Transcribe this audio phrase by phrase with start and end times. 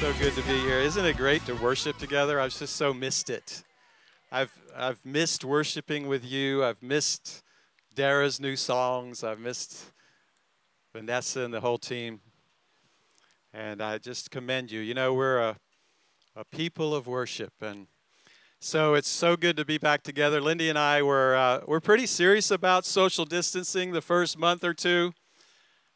[0.00, 0.80] so good to be here.
[0.80, 2.40] Isn't it great to worship together?
[2.40, 3.62] I've just so missed it.
[4.32, 6.64] I've I've missed worshiping with you.
[6.64, 7.44] I've missed
[7.94, 9.22] Dara's new songs.
[9.22, 9.84] I've missed
[10.92, 12.22] Vanessa and the whole team.
[13.52, 14.80] And I just commend you.
[14.80, 15.56] You know, we're a
[16.38, 17.88] a people of worship and
[18.60, 20.40] so it's so good to be back together.
[20.40, 24.74] Lindy and I were uh, we're pretty serious about social distancing the first month or
[24.74, 25.14] two,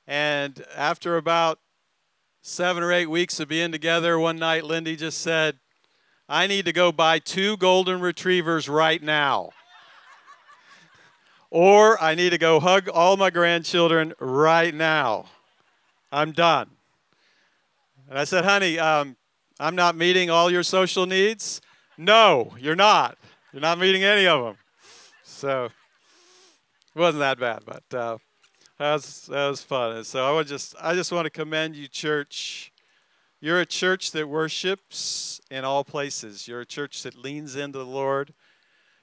[0.07, 1.59] and after about
[2.41, 5.59] seven or eight weeks of being together, one night Lindy just said,
[6.29, 9.51] I need to go buy two golden retrievers right now.
[11.51, 15.27] or I need to go hug all my grandchildren right now.
[16.13, 16.71] I'm done.
[18.09, 19.17] And I said, honey, um,
[19.59, 21.61] I'm not meeting all your social needs.
[21.97, 23.19] No, you're not.
[23.53, 24.57] You're not meeting any of them.
[25.23, 28.19] So it wasn't that bad, but uh,
[28.79, 29.97] that was, that was fun.
[29.97, 32.73] And so I would just I just want to commend you, church.
[33.41, 36.47] You're a church that worships in all places.
[36.47, 38.35] You're a church that leans into the Lord.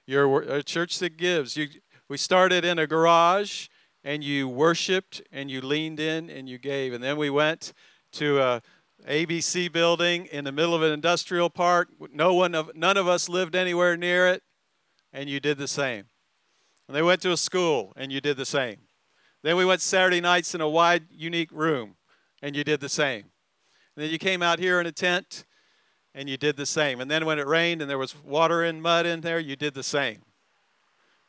[0.05, 1.55] You're a church that gives.
[1.55, 1.67] You
[2.07, 3.67] we started in a garage
[4.03, 6.93] and you worshiped and you leaned in and you gave.
[6.93, 7.73] And then we went
[8.13, 8.61] to a
[9.07, 11.89] ABC building in the middle of an industrial park.
[12.11, 14.43] No one of none of us lived anywhere near it,
[15.13, 16.05] and you did the same.
[16.87, 18.77] And they went to a school and you did the same.
[19.43, 21.95] Then we went Saturday nights in a wide, unique room,
[22.41, 23.25] and you did the same.
[23.95, 25.45] And then you came out here in a tent,
[26.13, 26.99] and you did the same.
[26.99, 29.73] And then when it rained and there was water and mud in there, you did
[29.73, 30.23] the same.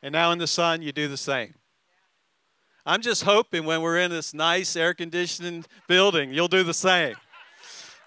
[0.01, 1.53] And now in the sun, you do the same.
[2.85, 7.15] I'm just hoping when we're in this nice air conditioned building, you'll do the same.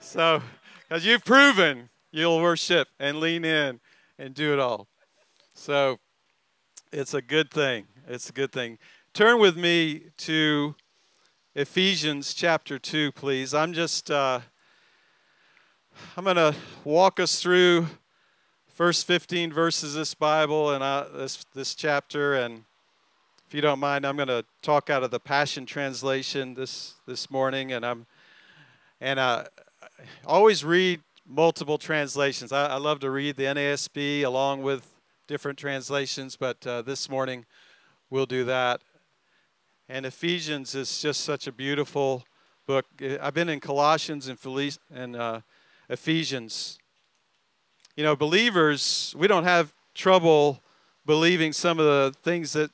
[0.05, 0.43] So,
[0.87, 3.81] because you've proven you'll worship and lean in
[4.19, 4.87] and do it all.
[5.55, 5.99] So,
[6.93, 7.87] it's a good thing.
[8.07, 8.79] It's a good thing.
[9.15, 10.75] Turn with me to
[11.55, 13.55] Ephesians chapter 2, please.
[13.55, 14.41] I'm just, uh,
[16.19, 16.55] I'm going to
[16.85, 17.87] walk us through
[18.69, 22.35] first 15 verses this Bible and uh, this, this chapter.
[22.35, 22.65] And
[23.49, 27.31] if you don't mind, I'm going to talk out of the Passion Translation this, this
[27.31, 27.73] morning.
[27.73, 28.07] And I'm,
[29.01, 29.45] and uh,
[30.27, 32.53] always read multiple translations.
[32.53, 34.87] I, I, love to read the NASB along with
[35.27, 37.47] different translations, but uh, this morning
[38.11, 38.83] we'll do that.
[39.89, 42.25] And Ephesians is just such a beautiful
[42.67, 42.87] book.
[43.21, 45.41] I've been in Colossians and, Philippe, and uh,
[45.89, 46.79] Ephesians.
[47.97, 50.63] You know, believers, we don't have trouble
[51.07, 52.71] believing some of the things that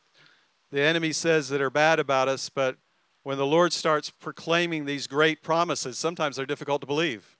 [0.71, 2.77] the enemy says that are bad about us, but
[3.23, 7.37] when the Lord starts proclaiming these great promises, sometimes they're difficult to believe.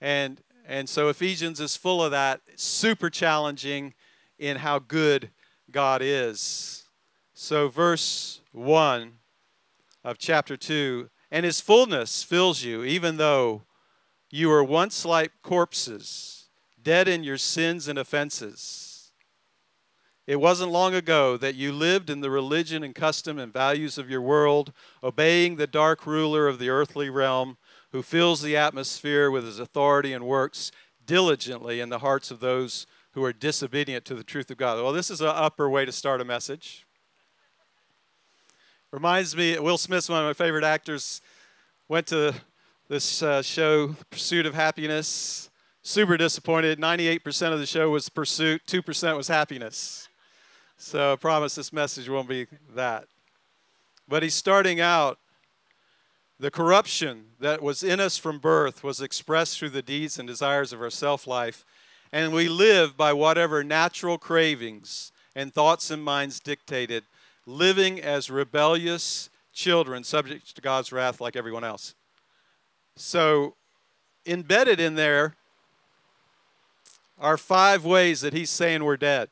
[0.00, 3.94] And and so Ephesians is full of that, super challenging
[4.38, 5.30] in how good
[5.70, 6.84] God is.
[7.32, 9.12] So verse 1
[10.04, 13.62] of chapter 2 and his fullness fills you, even though
[14.30, 16.48] you were once like corpses,
[16.82, 18.87] dead in your sins and offenses.
[20.28, 24.10] It wasn't long ago that you lived in the religion and custom and values of
[24.10, 27.56] your world, obeying the dark ruler of the earthly realm
[27.92, 30.70] who fills the atmosphere with his authority and works
[31.06, 34.82] diligently in the hearts of those who are disobedient to the truth of God.
[34.82, 36.84] Well, this is an upper way to start a message.
[38.90, 41.22] Reminds me, Will Smith's one of my favorite actors.
[41.88, 42.34] Went to
[42.86, 45.48] this uh, show, Pursuit of Happiness.
[45.80, 46.78] Super disappointed.
[46.78, 50.08] 98% of the show was pursuit, 2% was happiness.
[50.80, 53.08] So I promise this message won't be that.
[54.06, 55.18] But he's starting out.
[56.40, 60.72] The corruption that was in us from birth was expressed through the deeds and desires
[60.72, 61.64] of our self life,
[62.12, 67.02] and we live by whatever natural cravings and thoughts and minds dictated
[67.44, 71.96] living as rebellious children, subject to God's wrath like everyone else.
[72.94, 73.56] So,
[74.24, 75.34] embedded in there
[77.18, 79.30] are five ways that he's saying we're dead.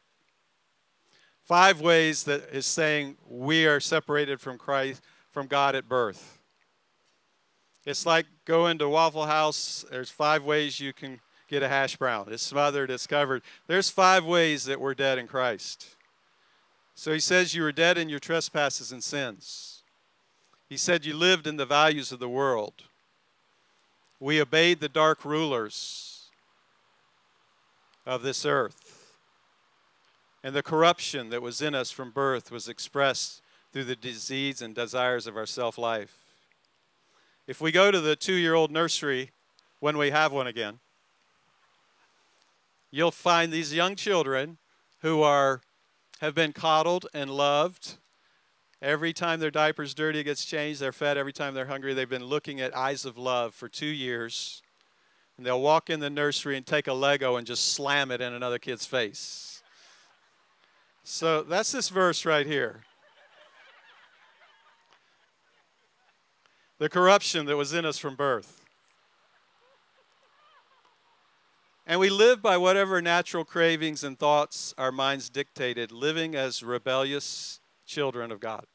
[1.46, 5.00] Five ways that is saying we are separated from Christ,
[5.30, 6.40] from God at birth.
[7.84, 9.84] It's like going to Waffle House.
[9.88, 12.26] There's five ways you can get a hash brown.
[12.32, 13.42] It's smothered, it's covered.
[13.68, 15.94] There's five ways that we're dead in Christ.
[16.96, 19.84] So he says, You were dead in your trespasses and sins.
[20.68, 22.82] He said, You lived in the values of the world.
[24.18, 26.24] We obeyed the dark rulers
[28.04, 28.85] of this earth.
[30.46, 34.76] And the corruption that was in us from birth was expressed through the disease and
[34.76, 36.18] desires of our self life.
[37.48, 39.32] If we go to the two year old nursery
[39.80, 40.78] when we have one again.
[42.92, 44.58] You'll find these young children
[45.00, 45.62] who are
[46.20, 47.96] have been coddled and loved.
[48.80, 50.78] Every time their diaper's dirty, gets changed.
[50.78, 51.92] They're fed every time they're hungry.
[51.92, 54.62] They've been looking at eyes of love for two years.
[55.36, 58.32] And they'll walk in the nursery and take a Lego and just slam it in
[58.32, 59.55] another kid's face.
[61.08, 62.82] So that's this verse right here.
[66.78, 68.60] The corruption that was in us from birth.
[71.86, 77.60] And we live by whatever natural cravings and thoughts our minds dictated, living as rebellious
[77.86, 78.66] children of God.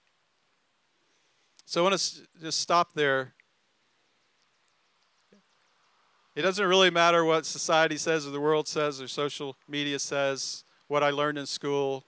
[1.65, 3.33] So I want to just stop there.
[6.33, 10.63] It doesn't really matter what society says or the world says or social media says,
[10.87, 12.05] what I learned in school,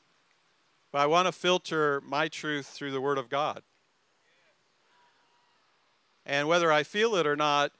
[0.93, 3.63] but I want to filter my truth through the Word of God.
[6.23, 7.71] And whether I feel it or not,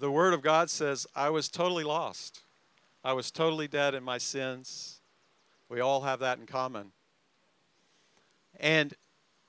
[0.00, 2.42] the Word of God says, I was totally lost.
[3.04, 5.00] I was totally dead in my sins.
[5.68, 6.90] We all have that in common.
[8.58, 8.94] And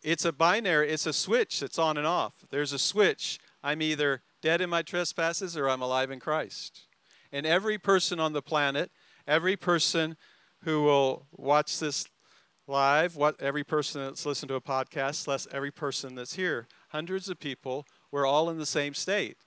[0.03, 2.45] it's a binary, it's a switch that's on and off.
[2.51, 3.39] There's a switch.
[3.63, 6.81] I'm either dead in my trespasses or I'm alive in Christ.
[7.31, 8.91] And every person on the planet,
[9.27, 10.15] every person
[10.63, 12.05] who will watch this
[12.67, 17.29] live, what every person that's listened to a podcast, less every person that's here, hundreds
[17.29, 19.37] of people, we're all in the same state.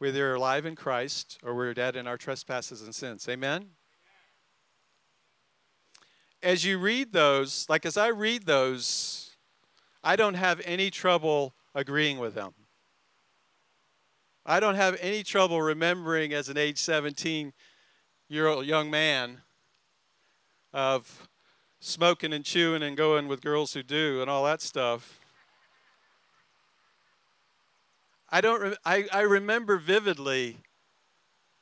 [0.00, 3.28] We're either alive in Christ or we're dead in our trespasses and sins.
[3.28, 3.70] Amen?
[6.42, 9.36] As you read those, like as I read those,
[10.04, 12.54] I don't have any trouble agreeing with them.
[14.46, 17.52] I don't have any trouble remembering as an age 17
[18.28, 19.42] year old young man
[20.72, 21.28] of
[21.80, 25.20] smoking and chewing and going with girls who do and all that stuff.
[28.30, 28.60] I don't.
[28.60, 30.58] Re- I, I remember vividly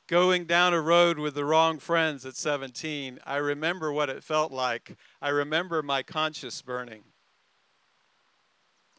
[0.07, 3.19] going down a road with the wrong friends at 17.
[3.25, 4.95] I remember what it felt like.
[5.21, 7.03] I remember my conscience burning.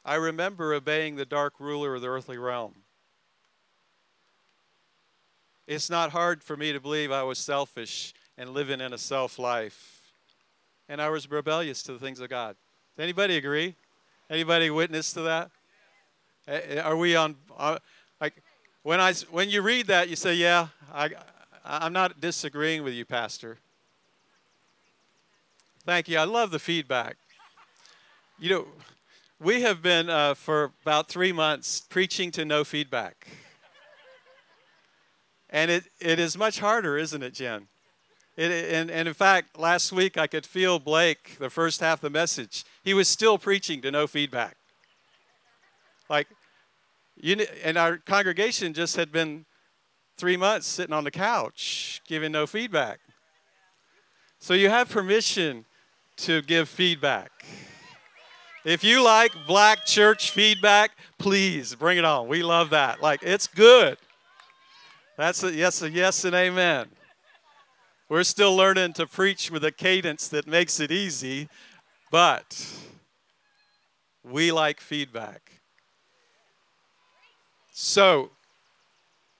[0.05, 2.76] I remember obeying the dark ruler of the earthly realm.
[5.66, 9.38] It's not hard for me to believe I was selfish and living in a self
[9.38, 9.98] life.
[10.88, 12.56] And I was rebellious to the things of God.
[12.96, 13.76] Does anybody agree?
[14.31, 15.50] Anybody witness to that?
[16.46, 17.37] Eh, eh, are we on?
[17.56, 17.79] Uh,
[18.20, 18.43] like
[18.82, 21.11] when I when you read that, you say, "Yeah, I,
[21.64, 23.58] I'm not disagreeing with you, Pastor."
[25.85, 26.19] Thank you.
[26.19, 27.17] I love the feedback.
[28.38, 28.67] You know,
[29.41, 33.29] we have been uh, for about three months preaching to no feedback,
[35.50, 37.69] and it, it is much harder, isn't it, Jen?
[38.38, 42.02] It, and, and in fact, last week I could feel Blake, the first half of
[42.02, 42.64] the message.
[42.85, 44.56] He was still preaching to no feedback.
[46.08, 46.29] Like,
[47.20, 49.44] you, and our congregation just had been
[50.17, 53.00] three months sitting on the couch giving no feedback.
[54.38, 55.64] So you have permission
[56.19, 57.32] to give feedback.
[58.64, 62.29] If you like black church feedback, please bring it on.
[62.29, 63.02] We love that.
[63.02, 63.99] Like, it's good.
[65.17, 66.87] That's a yes, a yes, and amen.
[68.08, 71.49] We're still learning to preach with a cadence that makes it easy,
[72.10, 72.66] but
[74.24, 75.60] we like feedback.
[77.70, 78.31] So,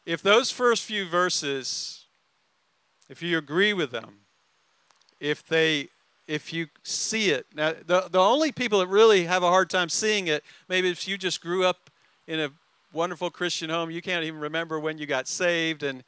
[0.05, 2.05] if those first few verses,
[3.09, 4.19] if you agree with them,
[5.19, 5.89] if they
[6.27, 7.47] if you see it.
[7.55, 11.09] Now the, the only people that really have a hard time seeing it, maybe if
[11.09, 11.89] you just grew up
[12.27, 12.51] in a
[12.93, 16.05] wonderful Christian home, you can't even remember when you got saved and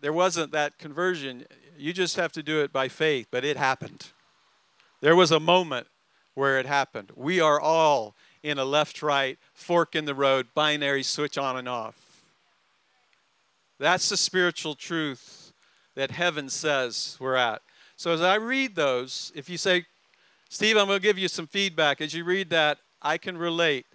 [0.00, 1.44] there wasn't that conversion.
[1.78, 4.08] You just have to do it by faith, but it happened.
[5.00, 5.86] There was a moment
[6.34, 7.12] where it happened.
[7.14, 11.68] We are all in a left right, fork in the road, binary switch on and
[11.68, 12.24] off.
[13.78, 15.52] That's the spiritual truth
[15.94, 17.62] that heaven says we're at.
[17.96, 19.84] So as I read those, if you say,
[20.48, 22.00] Steve, I'm going to give you some feedback.
[22.00, 23.86] As you read that, I can relate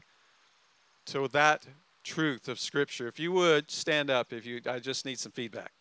[1.08, 1.66] to that
[2.04, 3.08] truth of Scripture.
[3.08, 5.72] If you would stand up, if you, I just need some feedback.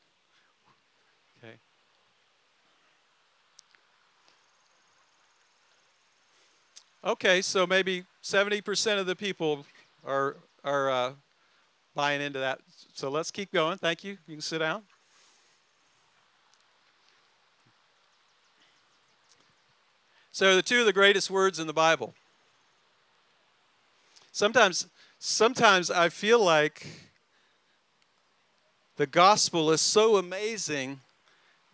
[7.05, 9.67] Okay, so maybe 70% of the people
[10.07, 11.13] are, are uh,
[11.97, 12.61] buying into that.
[12.95, 13.79] So let's keep going.
[13.79, 14.19] Thank you.
[14.29, 14.83] You can sit down.
[20.35, 22.15] So, the two of the greatest words in the Bible.
[24.31, 24.87] Sometimes,
[25.19, 26.87] sometimes I feel like
[28.97, 31.01] the gospel is so amazing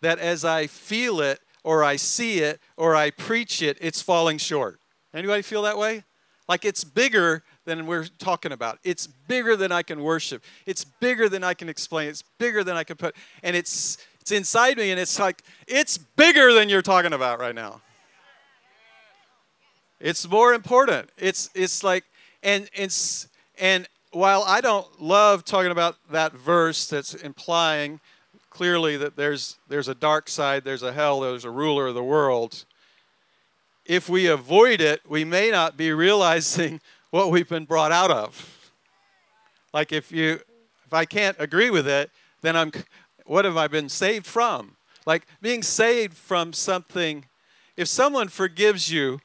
[0.00, 4.38] that as I feel it, or I see it, or I preach it, it's falling
[4.38, 4.80] short.
[5.14, 6.04] Anybody feel that way?
[6.48, 8.78] Like it's bigger than we're talking about.
[8.82, 10.42] It's bigger than I can worship.
[10.64, 12.08] It's bigger than I can explain.
[12.08, 13.14] It's bigger than I can put.
[13.42, 17.54] And it's it's inside me and it's like it's bigger than you're talking about right
[17.54, 17.80] now.
[20.00, 21.10] It's more important.
[21.18, 22.04] It's it's like
[22.42, 28.00] and it's and while I don't love talking about that verse that's implying
[28.48, 32.04] clearly that there's there's a dark side, there's a hell, there's a ruler of the
[32.04, 32.64] world.
[33.88, 36.80] If we avoid it, we may not be realizing
[37.10, 38.70] what we've been brought out of.
[39.72, 40.40] Like if you
[40.86, 42.10] if I can't agree with it,
[42.42, 42.70] then I'm
[43.24, 44.76] what have I been saved from?
[45.06, 47.24] Like being saved from something
[47.78, 49.20] if someone forgives you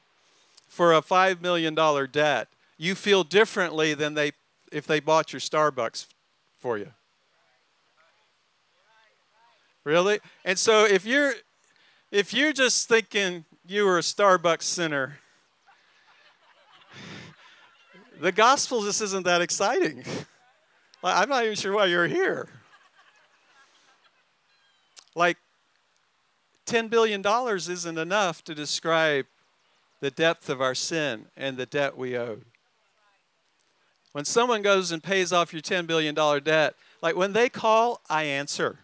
[0.68, 4.32] for a 5 million dollar debt, you feel differently than they
[4.72, 6.06] if they bought your Starbucks
[6.56, 6.92] for you.
[9.84, 10.20] Really?
[10.44, 11.34] And so if you're
[12.10, 15.18] if you're just thinking you were a Starbucks sinner,
[18.20, 20.04] the gospel just isn't that exciting.
[21.02, 22.48] I'm not even sure why you're here.
[25.14, 25.36] Like
[26.66, 29.26] $10 billion isn't enough to describe
[30.00, 32.38] the depth of our sin and the debt we owe.
[34.12, 38.24] When someone goes and pays off your $10 billion debt, like when they call, I
[38.24, 38.78] answer.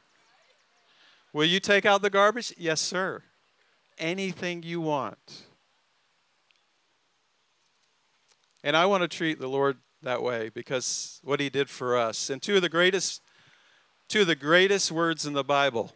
[1.33, 2.53] Will you take out the garbage?
[2.59, 3.23] Yes, sir.
[4.01, 5.45] Anything you want.
[8.65, 12.31] And I want to treat the Lord that way because what he did for us.
[12.31, 13.23] And two of the greatest
[14.09, 15.93] two of the greatest words in the Bible.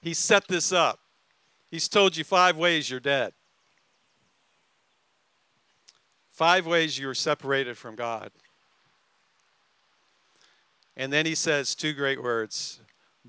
[0.00, 1.00] He set this up.
[1.70, 3.34] He's told you five ways you're dead.
[6.30, 8.30] Five ways you are separated from God.
[10.96, 12.80] And then he says two great words,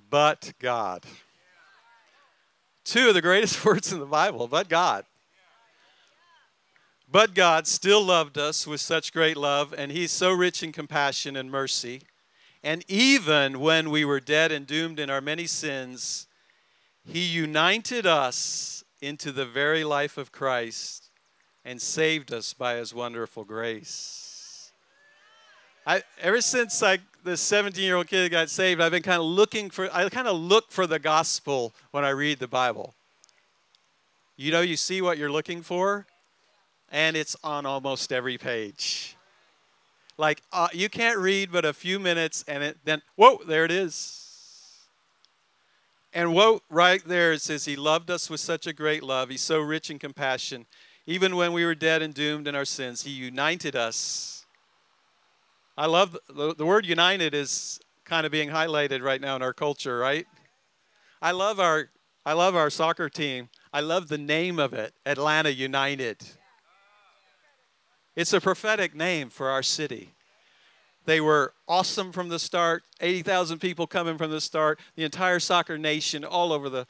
[0.09, 1.05] but God.
[2.89, 5.05] Two of the greatest words in the Bible, but God.
[7.07, 11.35] But God still loved us with such great love, and He's so rich in compassion
[11.35, 12.01] and mercy.
[12.63, 16.25] And even when we were dead and doomed in our many sins,
[17.05, 21.11] He united us into the very life of Christ
[21.63, 24.71] and saved us by his wonderful grace.
[25.85, 29.25] I, ever since like the 17 year old kid got saved, I've been kind of
[29.25, 32.93] looking for, I kind of look for the gospel when I read the Bible.
[34.37, 36.05] You know, you see what you're looking for,
[36.91, 39.17] and it's on almost every page.
[40.17, 43.71] Like, uh, you can't read but a few minutes, and it, then, whoa, there it
[43.71, 44.19] is.
[46.13, 49.29] And whoa, right there it says, He loved us with such a great love.
[49.29, 50.65] He's so rich in compassion.
[51.05, 54.38] Even when we were dead and doomed in our sins, He united us.
[55.79, 59.53] I love the, the word united is kind of being highlighted right now in our
[59.53, 60.27] culture, right?
[61.21, 61.89] I love our
[62.25, 63.47] I love our soccer team.
[63.71, 66.17] I love the name of it, Atlanta United.
[68.13, 70.15] It's a prophetic name for our city.
[71.05, 75.77] They were awesome from the start, 80,000 people coming from the start, the entire soccer
[75.77, 76.87] nation all over the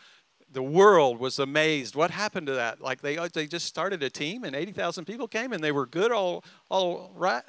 [0.51, 1.93] the world was amazed.
[1.93, 2.81] What happened to that?
[2.81, 6.12] Like they they just started a team and 80,000 people came and they were good
[6.12, 7.43] all all right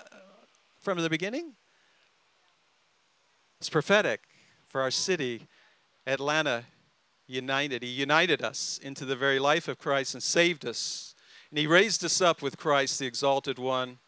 [0.81, 1.53] from the beginning.
[3.59, 4.23] It's prophetic
[4.67, 5.47] for our city,
[6.07, 6.65] Atlanta
[7.27, 7.83] United.
[7.83, 11.15] He united us into the very life of Christ and saved us.
[11.51, 13.99] And he raised us up with Christ, the exalted one.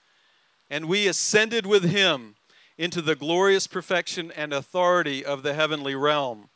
[0.71, 2.37] And we ascended with him
[2.79, 6.49] into the glorious perfection and authority of the heavenly realm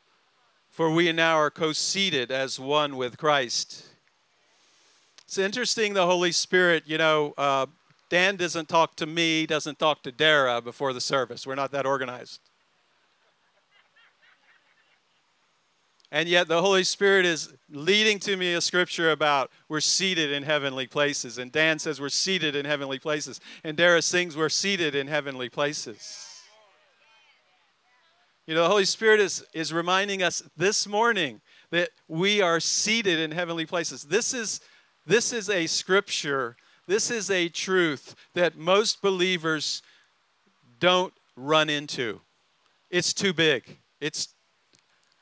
[0.77, 3.87] for we now are co seated as one with Christ.
[5.25, 7.65] It's interesting, the Holy Spirit, you know, uh,
[8.09, 11.47] Dan doesn't talk to me, doesn't talk to Dara before the service.
[11.47, 12.41] We're not that organized.
[16.13, 20.45] And yet the Holy Spirit is leading to me a scripture about we're seated in
[20.45, 21.37] heavenly places.
[21.37, 23.41] And Dan says we're seated in heavenly places.
[23.65, 26.27] And Dara sings we're seated in heavenly places.
[28.47, 33.19] You know, the Holy Spirit is, is reminding us this morning that we are seated
[33.19, 34.05] in heavenly places.
[34.05, 34.61] This is,
[35.05, 39.83] this is a scripture, this is a truth that most believers
[40.79, 42.21] don't run into.
[42.91, 43.79] It's too big.
[44.01, 44.29] It's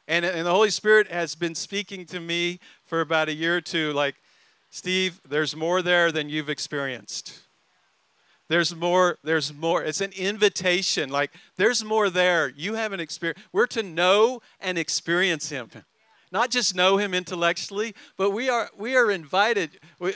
[0.07, 3.61] and, and the Holy Spirit has been speaking to me for about a year or
[3.61, 4.17] two, like,
[4.71, 7.41] Steve, there's more there than you've experienced.
[8.49, 9.83] There's more, there's more.
[9.83, 11.09] It's an invitation.
[11.09, 12.53] Like, there's more there.
[12.55, 13.47] You haven't experienced.
[13.53, 15.71] We're to know and experience Him.
[16.35, 19.79] Not just know Him intellectually, but we are we are invited.
[20.01, 20.15] We,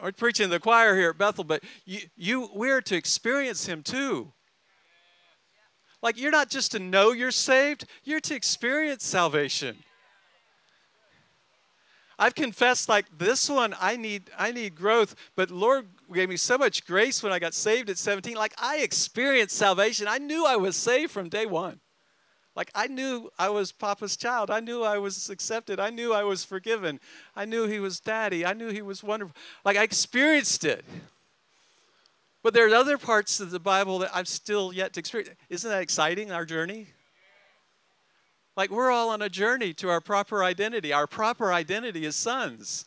[0.00, 4.32] are preaching the choir here at Bethel, but you, you we're to experience Him too.
[6.02, 9.76] Like you're not just to know you're saved, you're to experience salvation.
[12.18, 16.56] I've confessed like this one I need I need growth, but Lord gave me so
[16.56, 18.34] much grace when I got saved at 17.
[18.36, 20.06] Like I experienced salvation.
[20.08, 21.78] I knew I was saved from day 1.
[22.58, 24.50] Like I knew I was Papa's child.
[24.50, 25.78] I knew I was accepted.
[25.78, 26.98] I knew I was forgiven.
[27.36, 28.44] I knew he was daddy.
[28.44, 29.36] I knew he was wonderful.
[29.64, 30.84] Like I experienced it.
[32.42, 35.36] But there are other parts of the Bible that I've still yet to experience.
[35.48, 36.88] Isn't that exciting, our journey?
[38.56, 40.92] Like we're all on a journey to our proper identity.
[40.92, 42.86] Our proper identity is sons.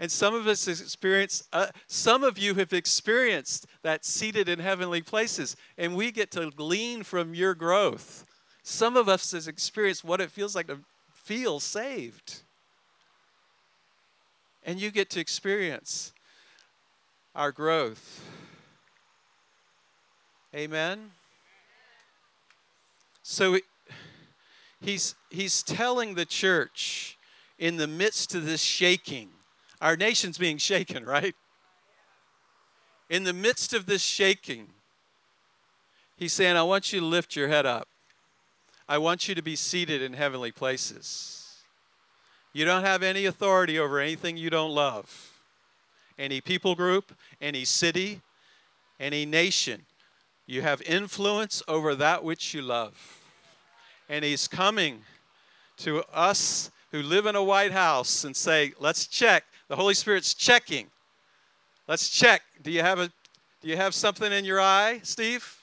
[0.00, 5.02] And some of us experience, uh, some of you have experienced that seated in heavenly
[5.02, 8.24] places, and we get to glean from your growth.
[8.62, 10.78] Some of us has experienced what it feels like to
[11.12, 12.40] feel saved.
[14.64, 16.12] And you get to experience
[17.34, 18.24] our growth.
[20.54, 21.10] Amen.
[23.22, 23.58] So
[24.80, 27.18] he's, he's telling the church
[27.58, 29.28] in the midst of this shaking,
[29.80, 31.34] our nation's being shaken, right?
[33.08, 34.68] In the midst of this shaking,
[36.16, 37.88] he's saying, I want you to lift your head up.
[38.88, 41.56] I want you to be seated in heavenly places.
[42.52, 45.40] You don't have any authority over anything you don't love.
[46.18, 48.20] Any people group, any city,
[48.98, 49.86] any nation.
[50.46, 53.20] You have influence over that which you love
[54.10, 55.02] and he's coming
[55.78, 59.44] to us who live in a White House and say, let's check.
[59.70, 60.88] The Holy Spirit's checking.
[61.86, 62.42] Let's check.
[62.60, 63.06] Do you have a
[63.62, 65.58] do you have something in your eye, Steve?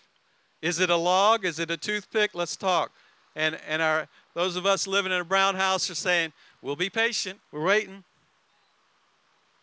[0.62, 1.44] Is it a log?
[1.44, 2.32] Is it a toothpick?
[2.34, 2.94] Let's talk.
[3.36, 6.90] And and our those of us living in a brown house are saying, we'll be
[6.90, 7.38] patient.
[7.52, 8.06] We're waiting.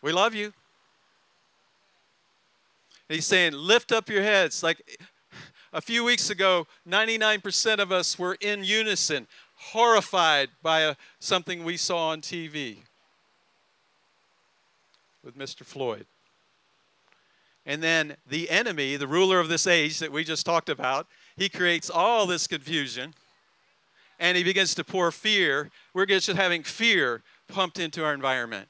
[0.03, 0.53] We love you.
[3.09, 4.61] And he's saying, lift up your heads.
[4.61, 4.99] Like
[5.73, 9.25] a few weeks ago, 99% of us were in unison,
[9.55, 12.83] horrified by a, something we saw on TV
[15.25, 15.65] with Mr.
[15.65, 16.05] Floyd.
[17.65, 21.49] And then the enemy, the ruler of this age that we just talked about, he
[21.49, 23.13] creates all this confusion
[24.19, 25.71] and he begins to pour fear.
[25.93, 28.69] We're just having fear pumped into our environment.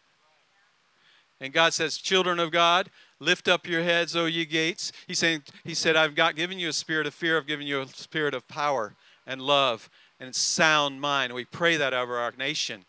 [1.42, 2.90] And God says, Children of God,
[3.20, 4.92] Lift up your heads, O ye gates.
[5.08, 7.82] He's saying, He said, I've not given you a spirit of fear, I've given you
[7.82, 8.94] a spirit of power
[9.26, 9.90] and love
[10.20, 11.34] and sound mind.
[11.34, 12.84] We pray that over our nation.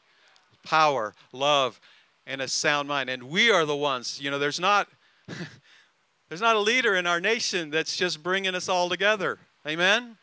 [0.65, 1.81] Power, love,
[2.27, 3.09] and a sound mind.
[3.09, 4.89] And we are the ones, you know, there's not
[6.29, 9.39] there's not a leader in our nation that's just bringing us all together.
[9.67, 10.17] Amen.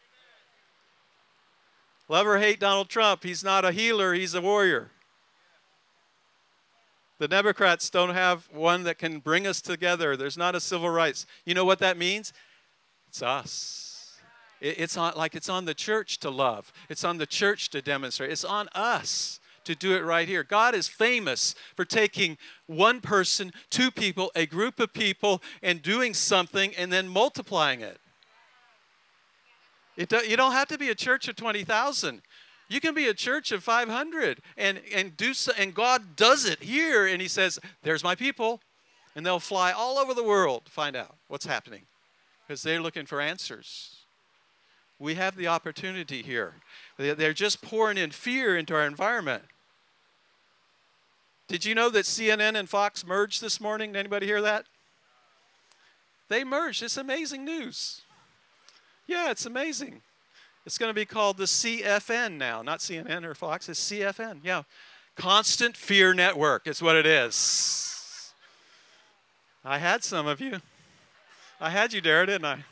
[2.09, 4.91] Love or hate Donald Trump, he's not a healer, he's a warrior.
[7.19, 10.17] The Democrats don't have one that can bring us together.
[10.17, 11.25] There's not a civil rights.
[11.45, 12.33] You know what that means?
[13.07, 14.17] It's us.
[14.59, 16.73] It's on, like it's on the church to love.
[16.89, 18.31] It's on the church to demonstrate.
[18.31, 20.43] It's on us to do it right here.
[20.43, 26.13] God is famous for taking one person, two people, a group of people, and doing
[26.13, 27.99] something and then multiplying it.
[29.97, 32.21] it do, you don't have to be a church of 20,000.
[32.69, 36.63] You can be a church of 500 and, and do so, and God does it
[36.63, 38.61] here and he says, "There's my people."
[39.15, 41.83] And they'll fly all over the world to find out what's happening
[42.47, 43.97] because they're looking for answers.
[44.99, 46.55] We have the opportunity here.
[46.97, 49.43] They're just pouring in fear into our environment.
[51.53, 53.91] Did you know that CNN and Fox merged this morning?
[53.91, 54.65] Did anybody hear that?
[56.27, 56.81] They merged.
[56.81, 58.01] It's amazing news.
[59.05, 60.01] Yeah, it's amazing.
[60.65, 63.69] It's going to be called the CFN now, not CNN or Fox.
[63.69, 64.39] It's CFN.
[64.41, 64.63] Yeah.
[65.15, 68.33] Constant Fear Network is what it is.
[69.63, 70.59] I had some of you.
[71.61, 72.65] I had you, Dara, didn't I?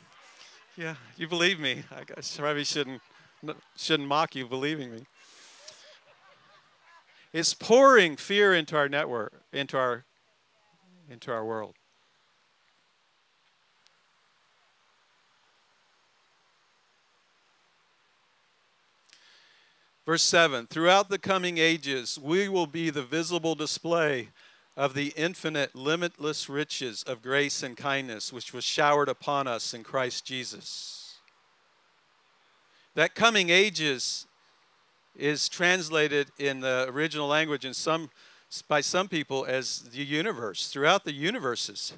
[0.76, 1.84] Yeah, you believe me.
[1.96, 3.00] I guess probably shouldn't
[3.76, 5.06] shouldn't mock you believing me.
[7.32, 10.04] It's pouring fear into our network, into our
[11.10, 11.74] into our world.
[20.04, 24.28] Verse 7 Throughout the coming ages, we will be the visible display
[24.76, 29.84] of the infinite, limitless riches of grace and kindness which was showered upon us in
[29.84, 31.16] Christ Jesus.
[32.94, 34.26] That coming ages
[35.16, 38.10] is translated in the original language in some,
[38.68, 41.92] by some people as the universe, throughout the universes.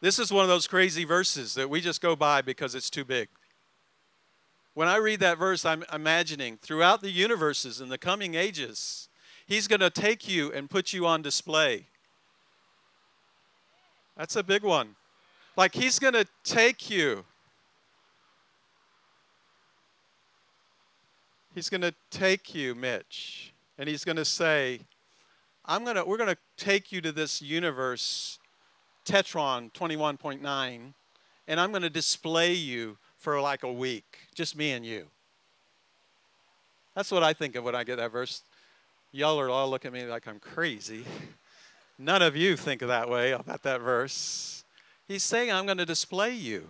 [0.00, 3.04] This is one of those crazy verses that we just go by because it's too
[3.04, 3.28] big.
[4.74, 9.08] When I read that verse, I'm imagining throughout the universes in the coming ages,
[9.46, 11.86] He's going to take you and put you on display.
[14.16, 14.96] That's a big one.
[15.56, 17.24] Like He's going to take you.
[21.56, 23.54] He's going to take you, Mitch.
[23.78, 24.80] And he's going to say,
[25.64, 28.38] I'm going to, we're going to take you to this universe,
[29.06, 30.92] Tetron 21.9,
[31.48, 35.06] and I'm going to display you for like a week, just me and you.
[36.94, 38.42] That's what I think of when I get that verse.
[39.10, 41.06] Y'all are all looking at me like I'm crazy.
[41.98, 44.62] None of you think of that way about that verse.
[45.08, 46.68] He's saying, I'm going to display you.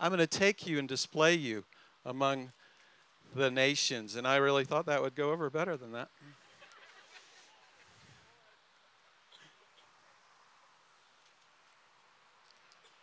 [0.00, 1.62] I'm going to take you and display you
[2.04, 2.50] among
[3.34, 4.16] the nations.
[4.16, 6.08] And I really thought that would go over better than that.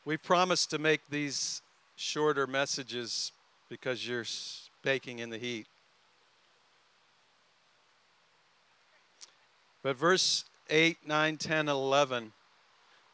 [0.05, 1.61] We promised to make these
[1.95, 3.31] shorter messages
[3.69, 4.25] because you're
[4.83, 5.65] baking in the heat.
[9.81, 12.33] But verse 8, 9, 10, 11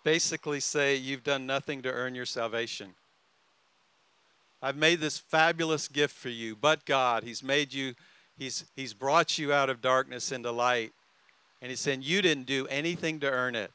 [0.04, 2.94] basically say you've done nothing to earn your salvation.
[4.62, 7.96] I've made this fabulous gift for you, but God, He's made you,
[8.38, 10.94] He's, he's brought you out of darkness into light.
[11.62, 13.72] And He's saying you didn't do anything to earn it.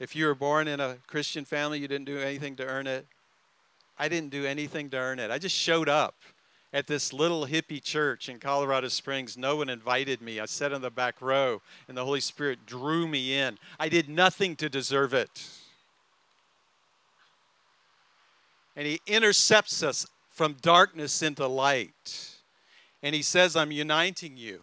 [0.00, 3.06] If you were born in a Christian family, you didn't do anything to earn it.
[3.98, 5.30] I didn't do anything to earn it.
[5.30, 6.16] I just showed up
[6.72, 9.38] at this little hippie church in Colorado Springs.
[9.38, 10.40] No one invited me.
[10.40, 13.56] I sat in the back row, and the Holy Spirit drew me in.
[13.78, 15.48] I did nothing to deserve it.
[18.76, 22.30] And He intercepts us from darkness into light.
[23.02, 24.62] And He says, I'm uniting you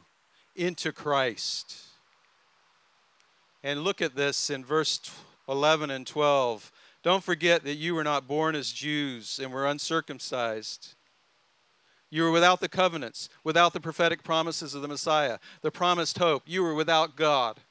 [0.55, 1.77] into Christ.
[3.63, 4.99] And look at this in verse
[5.47, 6.71] 11 and 12.
[7.03, 10.95] Don't forget that you were not born as Jews and were uncircumcised
[12.11, 16.43] you were without the covenants, without the prophetic promises of the Messiah, the promised hope.
[16.45, 17.61] You were without God.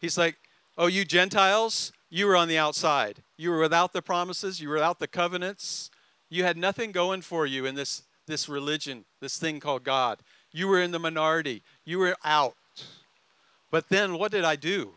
[0.00, 0.36] He's like,
[0.78, 3.22] Oh, you Gentiles, you were on the outside.
[3.36, 5.90] You were without the promises, you were without the covenants.
[6.28, 10.18] You had nothing going for you in this, this religion, this thing called God.
[10.52, 12.56] You were in the minority, you were out.
[13.70, 14.94] But then what did I do?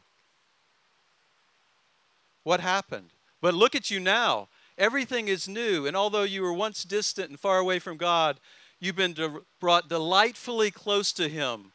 [2.44, 3.10] What happened?
[3.42, 4.50] But look at you now.
[4.78, 5.86] Everything is new.
[5.86, 8.40] And although you were once distant and far away from God,
[8.84, 11.72] You've been de- brought delightfully close to Him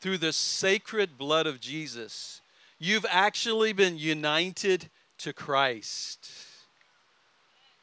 [0.00, 2.40] through the sacred blood of Jesus.
[2.78, 6.28] You've actually been united to Christ.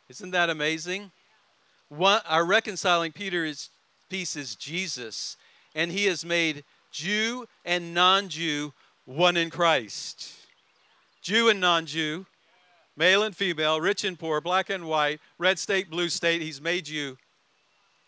[0.10, 1.12] Isn't that amazing?
[1.90, 3.70] One, our reconciling Peter is,
[4.10, 5.38] piece is Jesus,
[5.74, 8.74] and He has made Jew and non Jew
[9.06, 10.32] one in Christ.
[11.22, 12.28] Jew and non Jew,
[12.96, 16.88] male and female, rich and poor, black and white, red state, blue state, He's made
[16.88, 17.18] you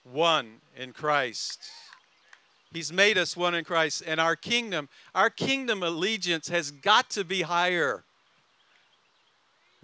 [0.03, 1.59] one in Christ.
[2.75, 4.03] He's made us one in Christ.
[4.05, 8.03] And our kingdom, our kingdom allegiance has got to be higher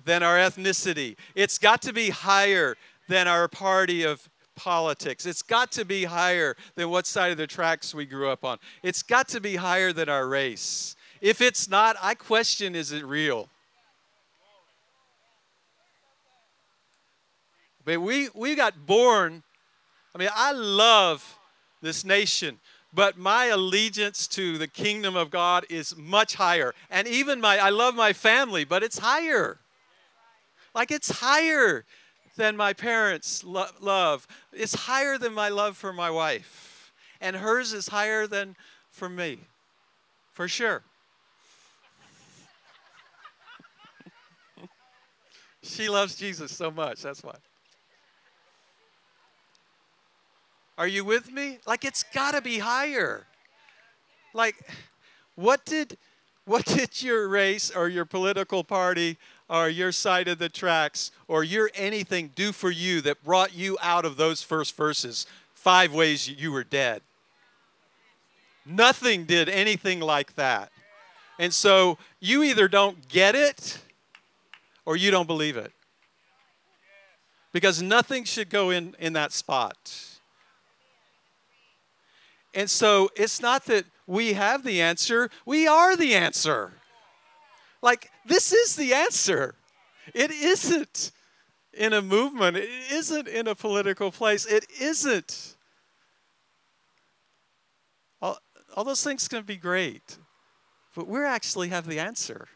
[0.03, 1.15] than our ethnicity.
[1.35, 2.75] It's got to be higher
[3.07, 5.25] than our party of politics.
[5.25, 8.57] It's got to be higher than what side of the tracks we grew up on.
[8.83, 10.95] It's got to be higher than our race.
[11.21, 13.47] If it's not, I question is it real?
[17.85, 19.43] But we, we got born
[20.13, 21.37] I mean, I love
[21.81, 22.59] this nation,
[22.93, 26.73] but my allegiance to the kingdom of God is much higher.
[26.89, 29.59] And even my, I love my family, but it's higher.
[30.75, 31.85] Like it's higher
[32.35, 34.27] than my parents' lo- love.
[34.51, 36.93] It's higher than my love for my wife.
[37.21, 38.55] And hers is higher than
[38.89, 39.39] for me,
[40.31, 40.83] for sure.
[45.61, 47.35] she loves Jesus so much, that's why.
[50.77, 51.59] Are you with me?
[51.65, 53.27] Like it's got to be higher.
[54.33, 54.55] Like
[55.35, 55.97] what did
[56.45, 61.43] what did your race or your political party or your side of the tracks or
[61.43, 65.27] your anything do for you that brought you out of those first verses?
[65.53, 67.01] Five ways you were dead.
[68.65, 70.71] Nothing did anything like that.
[71.37, 73.79] And so you either don't get it
[74.85, 75.71] or you don't believe it.
[77.53, 80.10] Because nothing should go in, in that spot.
[82.53, 86.73] And so it's not that we have the answer, we are the answer.
[87.81, 89.55] Like, this is the answer.
[90.13, 91.11] It isn't
[91.73, 95.55] in a movement, it isn't in a political place, it isn't.
[98.21, 98.37] All,
[98.75, 100.17] all those things can be great,
[100.95, 102.47] but we actually have the answer.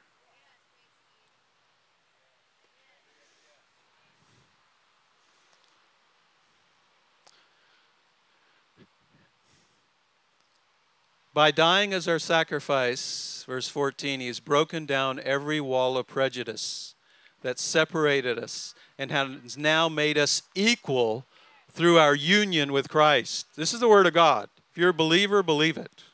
[11.36, 16.96] By dying as our sacrifice, verse 14, he's broken down every wall of prejudice
[17.42, 21.26] that separated us and has now made us equal
[21.70, 23.48] through our union with Christ.
[23.58, 24.48] This is the Word of God.
[24.72, 26.06] If you're a believer, believe it.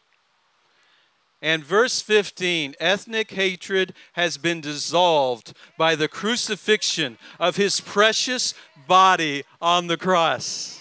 [1.39, 8.55] And verse 15 ethnic hatred has been dissolved by the crucifixion of his precious
[8.87, 10.79] body on the cross.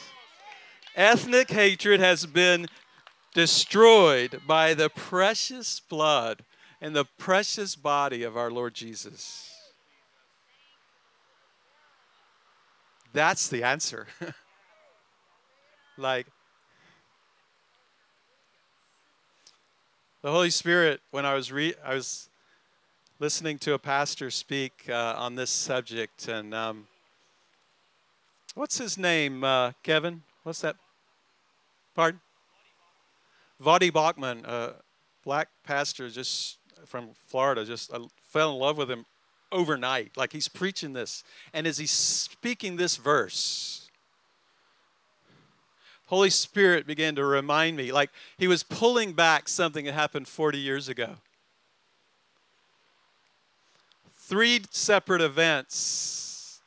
[0.97, 2.67] Ethnic hatred has been
[3.35, 6.45] destroyed by the precious blood
[6.81, 9.51] and the precious body of our Lord Jesus.
[13.13, 14.07] That's the answer.
[15.99, 16.27] like,
[20.23, 22.29] the Holy Spirit, when I was, re- I was
[23.19, 26.87] listening to a pastor speak uh, on this subject, and um,
[28.55, 30.23] what's his name, uh, Kevin?
[30.43, 30.77] What's that?
[31.95, 32.21] Pardon?
[33.63, 34.75] Voddie Baucham, a
[35.25, 39.05] black pastor just from Florida, just I fell in love with him
[39.53, 40.17] overnight.
[40.17, 41.23] Like he's preaching this.
[41.53, 43.89] And as he's speaking this verse,
[46.07, 50.59] Holy Spirit began to remind me, like he was pulling back something that happened 40
[50.59, 51.17] years ago.
[54.17, 56.61] Three separate events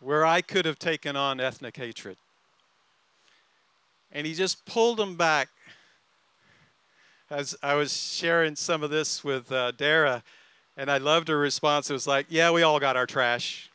[0.00, 2.16] where I could have taken on ethnic hatred.
[4.10, 5.48] And he just pulled them back.
[7.32, 10.22] As I was sharing some of this with uh, Dara,
[10.76, 11.88] and I loved her response.
[11.88, 13.70] It was like, Yeah, we all got our trash.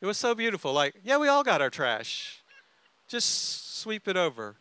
[0.00, 0.72] It was so beautiful.
[0.72, 2.40] Like, yeah, we all got our trash.
[3.06, 4.56] Just sweep it over.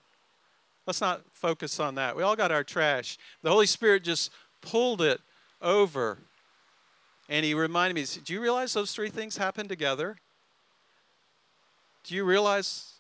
[0.85, 2.15] Let's not focus on that.
[2.15, 3.17] We all got our trash.
[3.41, 5.19] The Holy Spirit just pulled it
[5.63, 6.19] over.
[7.27, 10.17] And he reminded me, Do you realize those three things happened together?
[12.03, 12.93] Do you realize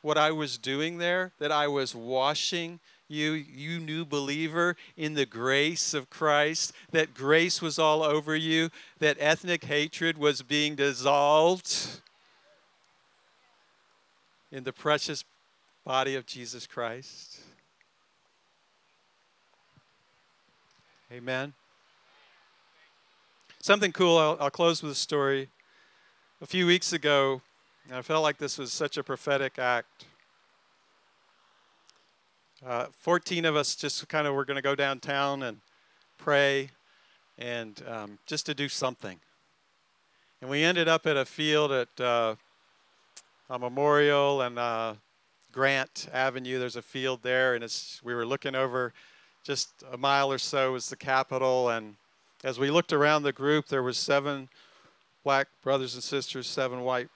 [0.00, 1.30] what I was doing there?
[1.38, 2.80] That I was washing
[3.12, 8.70] you, you new believer, in the grace of Christ, that grace was all over you,
[8.98, 12.00] that ethnic hatred was being dissolved
[14.50, 15.24] in the precious
[15.84, 17.40] body of Jesus Christ.
[21.12, 21.52] Amen.
[23.60, 25.48] Something cool, I'll, I'll close with a story.
[26.40, 27.42] A few weeks ago,
[27.92, 30.06] I felt like this was such a prophetic act.
[32.64, 35.58] Uh, 14 of us just kind of were going to go downtown and
[36.16, 36.70] pray
[37.36, 39.18] and um, just to do something.
[40.40, 42.36] And we ended up at a field at uh,
[43.50, 44.94] a memorial and uh,
[45.50, 46.60] Grant Avenue.
[46.60, 47.64] There's a field there, and
[48.04, 48.92] we were looking over
[49.42, 51.68] just a mile or so was the Capitol.
[51.68, 51.96] And
[52.44, 54.48] as we looked around the group, there was seven
[55.24, 57.08] black brothers and sisters, seven white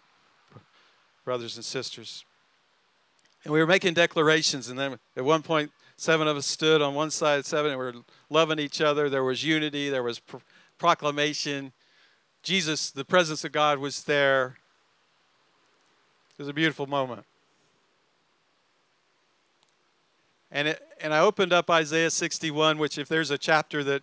[1.25, 2.25] brothers and sisters.
[3.47, 6.97] And we were making declarations, and then at one point, seven of us stood on
[6.97, 7.95] one side, seven, and we were
[8.29, 9.09] loving each other.
[9.09, 10.43] There was unity, there was pro-
[10.79, 11.73] proclamation.
[12.43, 14.57] Jesus, the presence of God was there.
[16.33, 17.25] It was a beautiful moment.
[20.51, 24.03] And, it, and I opened up Isaiah 61, which, if there's a chapter that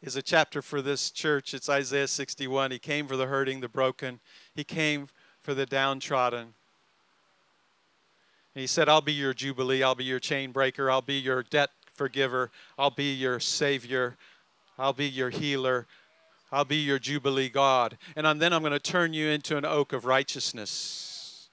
[0.00, 2.70] is a chapter for this church, it's Isaiah 61.
[2.70, 4.20] He came for the hurting, the broken,
[4.54, 5.08] He came
[5.42, 6.54] for the downtrodden.
[8.56, 9.82] And he said, I'll be your Jubilee.
[9.82, 10.90] I'll be your chain breaker.
[10.90, 12.50] I'll be your debt forgiver.
[12.78, 14.16] I'll be your Savior.
[14.78, 15.86] I'll be your healer.
[16.50, 17.98] I'll be your Jubilee God.
[18.16, 21.50] And then I'm going to turn you into an oak of righteousness.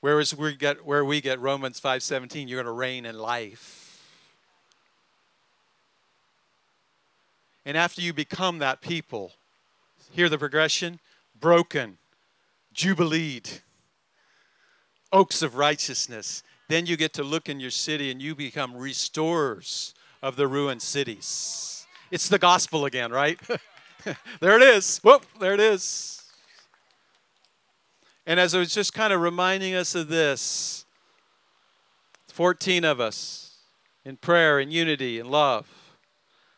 [0.00, 4.04] Whereas we get, where we get Romans 5.17, you're going to reign in life.
[7.64, 9.34] And after you become that people,
[10.10, 10.98] hear the progression?
[11.38, 11.98] Broken,
[12.72, 13.60] jubileed,
[15.12, 16.42] oaks of righteousness.
[16.68, 20.82] Then you get to look in your city and you become restorers of the ruined
[20.82, 21.86] cities.
[22.10, 23.38] It's the gospel again, right?
[24.40, 24.98] there it is.
[24.98, 26.22] Whoop, there it is.
[28.26, 30.84] And as I was just kind of reminding us of this,
[32.28, 33.58] 14 of us
[34.04, 35.68] in prayer and unity and love,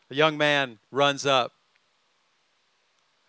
[0.09, 1.53] a young man runs up.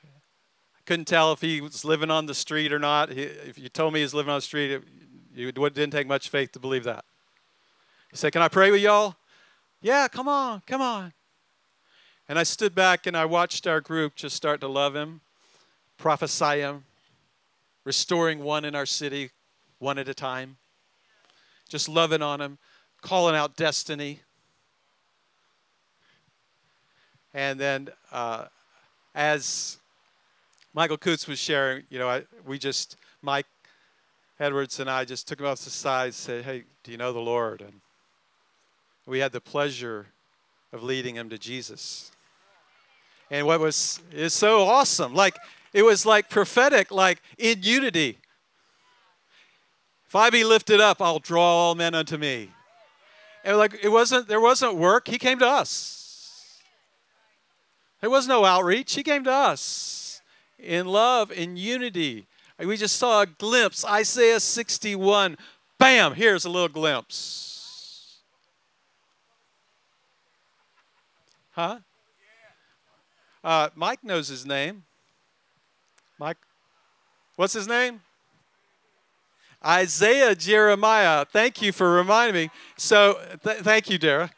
[0.04, 3.12] I couldn't tell if he was living on the street or not.
[3.12, 4.80] He, if you told me he was living on the street,
[5.34, 7.04] it didn't take much faith to believe that.
[8.10, 9.16] He said, Can I pray with y'all?
[9.80, 11.12] Yeah, come on, come on.
[12.28, 15.20] And I stood back and I watched our group just start to love him,
[15.96, 16.84] prophesy him,
[17.84, 19.30] restoring one in our city,
[19.78, 20.56] one at a time,
[21.68, 22.58] just loving on him,
[23.00, 24.20] calling out destiny.
[27.32, 28.46] And then uh,
[29.14, 29.78] as
[30.74, 33.46] Michael Coots was sharing, you know, I, we just, Mike
[34.40, 37.12] Edwards and I just took him off the side and said, Hey, do you know
[37.12, 37.60] the Lord?
[37.60, 37.82] And
[39.06, 40.06] we had the pleasure
[40.72, 42.10] of leading him to Jesus.
[43.30, 45.36] And what was is so awesome, like
[45.74, 48.18] it was like prophetic, like in unity.
[50.06, 52.50] If I be lifted up, I'll draw all men unto me.
[53.44, 55.06] And like it wasn't there wasn't work.
[55.06, 56.58] He came to us.
[58.00, 58.94] There was no outreach.
[58.94, 60.22] He came to us
[60.58, 62.26] in love, in unity.
[62.64, 63.84] We just saw a glimpse.
[63.84, 65.36] Isaiah 61.
[65.78, 68.18] Bam, here's a little glimpse.
[71.52, 71.78] Huh?
[73.42, 74.84] Uh, Mike knows his name.
[76.18, 76.36] Mike,
[77.36, 78.02] what's his name?
[79.64, 81.24] Isaiah Jeremiah.
[81.24, 82.50] Thank you for reminding me.
[82.76, 84.30] So, th- thank you, Dara.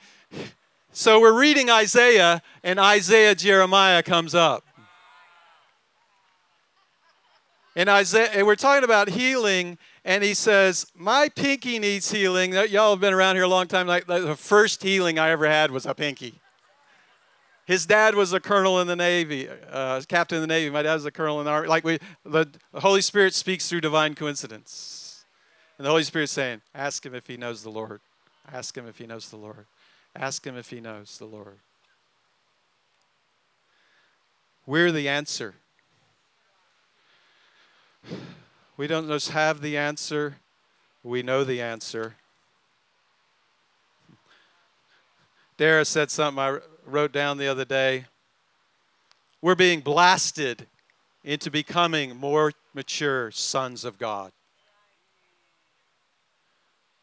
[0.93, 4.65] So, we're reading Isaiah, and Isaiah Jeremiah comes up.
[7.75, 12.53] And Isaiah, and we're talking about healing, and he says, My pinky needs healing.
[12.53, 13.87] Y'all have been around here a long time.
[13.87, 16.35] Like the first healing I ever had was a pinky.
[17.65, 20.69] His dad was a colonel in the Navy, uh, captain in the Navy.
[20.69, 21.69] My dad was a colonel in the Army.
[21.69, 25.25] Like we, the Holy Spirit speaks through divine coincidence.
[25.79, 28.01] And the Holy Spirit saying, Ask him if he knows the Lord.
[28.53, 29.67] Ask him if he knows the Lord.
[30.15, 31.59] Ask him if he knows the Lord.
[34.67, 35.55] We're the answer.
[38.77, 40.37] We don't just have the answer,
[41.03, 42.17] we know the answer.
[45.57, 48.07] Dara said something I wrote down the other day.
[49.41, 50.67] We're being blasted
[51.25, 54.33] into becoming more mature sons of God.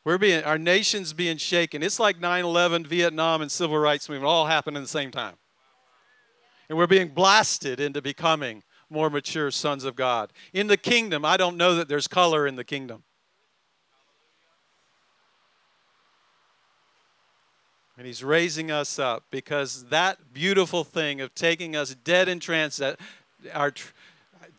[0.03, 1.83] We're being, our nation's being shaken.
[1.83, 5.35] It's like 9 11, Vietnam, and civil rights movement all happened at the same time.
[6.67, 10.31] And we're being blasted into becoming more mature sons of God.
[10.53, 13.03] In the kingdom, I don't know that there's color in the kingdom.
[17.97, 22.81] And he's raising us up because that beautiful thing of taking us dead in trance,
[23.53, 23.73] our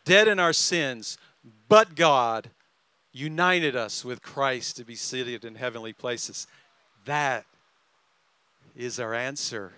[0.04, 1.16] dead in our sins,
[1.66, 2.50] but God
[3.12, 6.46] united us with Christ to be seated in heavenly places.
[7.06, 7.46] That
[8.76, 9.72] is our answer.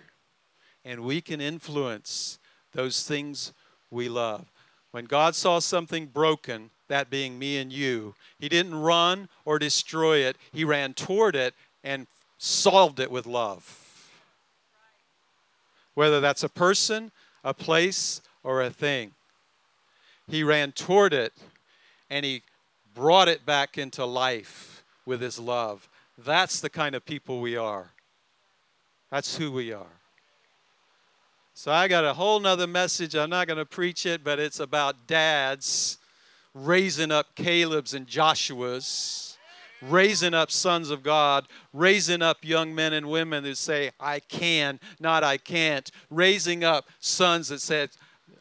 [0.83, 2.39] And we can influence
[2.73, 3.53] those things
[3.93, 4.45] we love.
[4.91, 10.17] When God saw something broken, that being me and you, He didn't run or destroy
[10.17, 11.53] it, He ran toward it
[11.83, 13.79] and solved it with love.
[15.93, 17.11] Whether that's a person,
[17.43, 19.11] a place, or a thing.
[20.27, 21.33] He ran toward it
[22.09, 22.43] and He
[22.93, 25.89] brought it back into life with his love.
[26.17, 27.91] That's the kind of people we are.
[29.11, 30.02] That's who we are.
[31.55, 33.15] So I got a whole nother message.
[33.15, 35.99] I'm not going to preach it, but it's about dads
[36.55, 39.37] raising up Caleb's and Joshua's,
[39.79, 44.79] raising up sons of God, raising up young men and women who say, I can,
[44.99, 47.91] not I can't, raising up sons that said,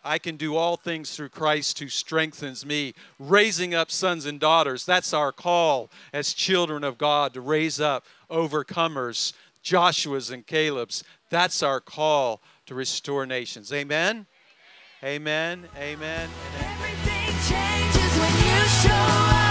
[0.02, 2.94] I can do all things through Christ who strengthens me.
[3.18, 8.06] Raising up sons and daughters, that's our call as children of God to raise up
[8.30, 11.04] overcomers, Joshua's and Caleb's.
[11.28, 12.40] That's our call
[12.72, 13.70] to restore nations.
[13.72, 14.26] Amen.
[15.04, 15.68] Amen.
[15.76, 16.28] Amen.